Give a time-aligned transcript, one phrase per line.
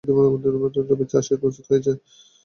[0.83, 1.91] রবির চার্জশীট প্রস্তুত হয়েছে?